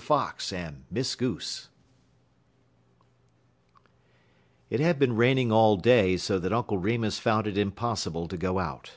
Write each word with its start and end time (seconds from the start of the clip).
FOX 0.00 0.54
AND 0.54 0.84
MISS 0.90 1.14
GOOSE 1.16 1.68
It 4.70 4.80
had 4.80 4.98
been 4.98 5.16
raining 5.16 5.52
all 5.52 5.76
day 5.76 6.16
so 6.16 6.38
that 6.38 6.50
Uncle 6.50 6.78
Remus 6.78 7.18
found 7.18 7.46
it 7.46 7.58
impossible 7.58 8.26
to 8.28 8.38
go 8.38 8.58
out. 8.58 8.92